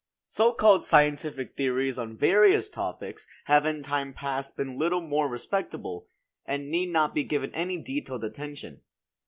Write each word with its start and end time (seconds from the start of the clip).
So 0.25 0.51
called 0.55 0.83
scientific 0.83 1.55
theories 1.55 1.99
on 1.99 2.17
various 2.17 2.69
topics 2.69 3.27
have 3.45 3.67
in 3.67 3.83
time 3.83 4.15
past 4.15 4.57
been 4.57 4.79
little 4.79 5.01
more 5.01 5.27
respectable, 5.29 6.07
and 6.43 6.71
need 6.71 6.89
not 6.89 7.13
be 7.13 7.23
given 7.23 7.53
any 7.53 7.77
detailed 7.79 8.23
attention. 8.23 8.81